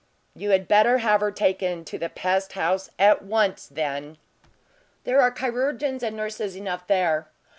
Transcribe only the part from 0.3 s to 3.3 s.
"You had better have her taken to the pest house at